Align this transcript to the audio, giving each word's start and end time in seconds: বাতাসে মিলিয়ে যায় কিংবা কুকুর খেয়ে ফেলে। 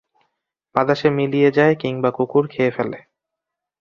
বাতাসে 0.75 1.07
মিলিয়ে 1.09 1.49
যায় 1.51 1.73
কিংবা 1.75 2.09
কুকুর 2.11 2.43
খেয়ে 2.47 2.71
ফেলে। 2.71 2.99